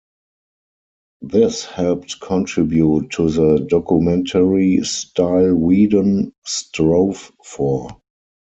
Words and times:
This 1.21 1.63
helped 1.63 2.19
contribute 2.21 3.11
to 3.11 3.29
the 3.29 3.59
documentary 3.69 4.81
style 4.81 5.53
Whedon 5.53 6.33
strove 6.43 7.31
for. 7.45 8.01